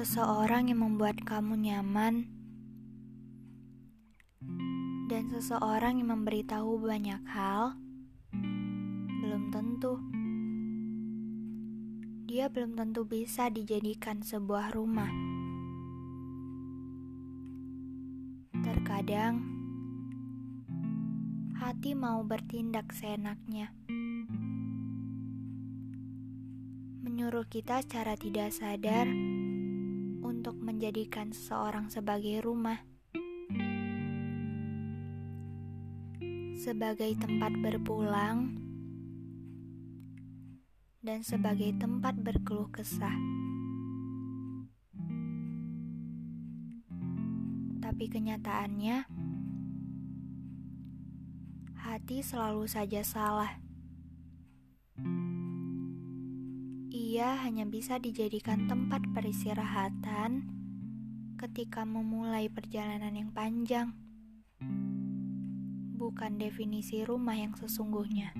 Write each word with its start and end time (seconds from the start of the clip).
Seseorang 0.00 0.72
yang 0.72 0.80
membuat 0.80 1.20
kamu 1.28 1.60
nyaman, 1.60 2.24
dan 5.12 5.28
seseorang 5.28 6.00
yang 6.00 6.16
memberitahu 6.16 6.80
banyak 6.80 7.20
hal, 7.28 7.76
belum 9.20 9.52
tentu. 9.52 10.00
Dia 12.24 12.48
belum 12.48 12.80
tentu 12.80 13.04
bisa 13.04 13.52
dijadikan 13.52 14.24
sebuah 14.24 14.72
rumah. 14.72 15.12
Terkadang 18.56 19.44
hati 21.60 21.92
mau 21.92 22.24
bertindak 22.24 22.88
seenaknya, 22.96 23.68
menyuruh 27.04 27.44
kita 27.52 27.84
secara 27.84 28.16
tidak 28.16 28.48
sadar 28.56 29.04
menjadikan 30.80 31.28
seseorang 31.28 31.92
sebagai 31.92 32.40
rumah, 32.40 32.80
sebagai 36.56 37.20
tempat 37.20 37.52
berpulang, 37.52 38.56
dan 41.04 41.20
sebagai 41.20 41.76
tempat 41.76 42.16
berkeluh 42.16 42.72
kesah. 42.72 43.12
Tapi 47.84 48.04
kenyataannya, 48.08 49.04
hati 51.76 52.24
selalu 52.24 52.64
saja 52.64 53.04
salah. 53.04 53.60
Ia 56.88 57.36
hanya 57.44 57.68
bisa 57.68 58.00
dijadikan 58.00 58.64
tempat 58.64 59.04
peristirahatan 59.12 60.59
ketika 61.40 61.88
memulai 61.88 62.52
perjalanan 62.52 63.16
yang 63.16 63.32
panjang, 63.32 63.96
bukan 65.96 66.36
definisi 66.36 67.00
rumah 67.00 67.32
yang 67.32 67.56
sesungguhnya. 67.56 68.36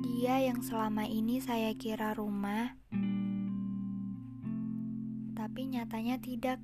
Dia 0.00 0.48
yang 0.48 0.64
selama 0.64 1.04
ini 1.04 1.44
saya 1.44 1.76
kira 1.76 2.16
rumah, 2.16 2.72
tapi 5.36 5.68
nyatanya 5.68 6.16
tidak. 6.16 6.56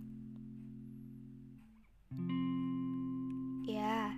Ya, 3.68 4.16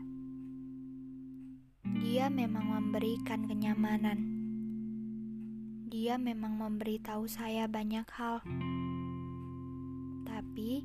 dia 1.99 2.31
memang 2.31 2.79
memberikan 2.79 3.51
kenyamanan. 3.51 4.34
Dia 5.95 6.19
memang 6.19 6.59
memberitahu 6.59 7.31
saya 7.31 7.71
banyak 7.71 8.03
hal. 8.19 8.43
Tapi 10.27 10.83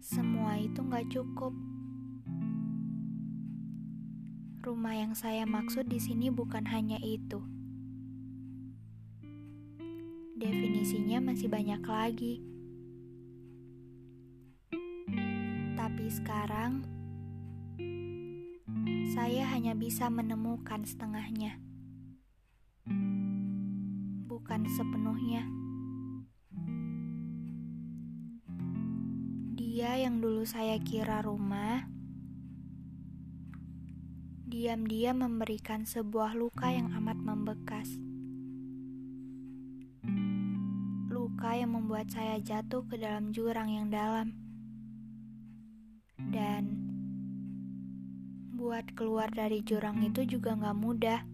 semua 0.00 0.56
itu 0.56 0.80
gak 0.88 1.04
cukup. 1.12 1.52
Rumah 4.64 4.94
yang 4.96 5.12
saya 5.12 5.44
maksud 5.44 5.84
di 5.92 6.00
sini 6.00 6.32
bukan 6.32 6.64
hanya 6.72 6.96
itu. 7.04 7.44
Definisinya 10.32 11.20
masih 11.20 11.52
banyak 11.52 11.84
lagi. 11.84 12.40
Tapi 15.76 16.08
sekarang 16.08 16.88
saya 19.12 19.44
hanya 19.52 19.76
bisa 19.76 20.08
menemukan 20.08 20.88
setengahnya, 20.88 21.60
bukan 24.40 24.64
sepenuhnya. 24.72 25.44
Dia 29.52 30.00
yang 30.00 30.24
dulu 30.24 30.48
saya 30.48 30.80
kira 30.80 31.20
rumah, 31.20 31.86
diam-diam 34.48 35.22
memberikan 35.22 35.86
sebuah 35.86 36.34
luka 36.34 36.72
yang 36.74 36.90
amat 36.98 37.20
membekas. 37.20 37.86
Luka 41.06 41.54
yang 41.54 41.78
membuat 41.78 42.10
saya 42.10 42.42
jatuh 42.42 42.82
ke 42.90 42.98
dalam 42.98 43.30
jurang 43.30 43.70
yang 43.70 43.86
dalam. 43.92 44.34
Dan 46.18 46.90
buat 48.58 48.90
keluar 48.98 49.30
dari 49.30 49.62
jurang 49.62 50.02
itu 50.02 50.26
juga 50.26 50.58
gak 50.58 50.76
mudah. 50.76 51.29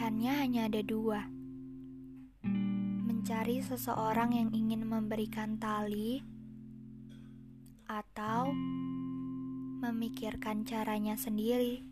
Pilihannya 0.00 0.32
hanya 0.32 0.62
ada 0.64 0.80
dua. 0.80 1.28
Mencari 3.04 3.60
seseorang 3.60 4.32
yang 4.32 4.48
ingin 4.48 4.88
memberikan 4.88 5.60
tali 5.60 6.24
atau 7.84 8.48
memikirkan 9.84 10.64
caranya 10.64 11.20
sendiri. 11.20 11.84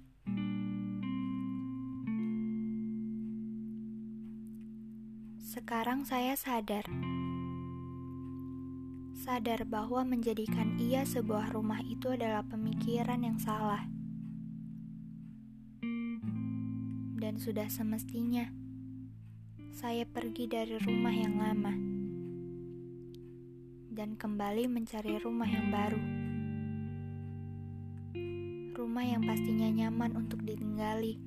Sekarang 5.44 6.08
saya 6.08 6.32
sadar 6.32 6.88
sadar 9.20 9.68
bahwa 9.68 10.08
menjadikan 10.08 10.80
ia 10.80 11.04
sebuah 11.04 11.52
rumah 11.52 11.84
itu 11.84 12.08
adalah 12.08 12.40
pemikiran 12.48 13.20
yang 13.20 13.36
salah. 13.36 13.84
Dan 17.28 17.36
sudah 17.36 17.68
semestinya 17.68 18.48
saya 19.68 20.08
pergi 20.08 20.48
dari 20.48 20.80
rumah 20.80 21.12
yang 21.12 21.36
lama 21.36 21.76
dan 23.92 24.16
kembali 24.16 24.64
mencari 24.64 25.20
rumah 25.20 25.44
yang 25.44 25.68
baru. 25.68 26.00
Rumah 28.72 29.04
yang 29.04 29.28
pastinya 29.28 29.68
nyaman 29.68 30.16
untuk 30.16 30.40
ditinggali. 30.40 31.20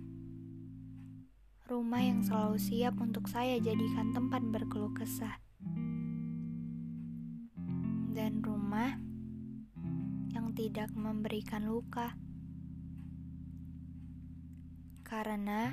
Rumah 1.69 2.01
yang 2.01 2.25
selalu 2.25 2.57
siap 2.57 2.97
untuk 2.97 3.29
saya 3.29 3.61
jadikan 3.61 4.09
tempat 4.09 4.41
berkeluh 4.41 4.97
kesah 4.97 5.37
dan 8.17 8.41
rumah 8.41 8.97
yang 10.33 10.49
tidak 10.57 10.89
memberikan 10.97 11.69
luka, 11.69 12.17
karena 15.11 15.67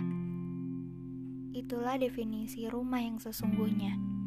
itulah 1.54 1.94
definisi 1.94 2.66
rumah 2.66 2.99
yang 2.99 3.22
sesungguhnya. 3.22 4.17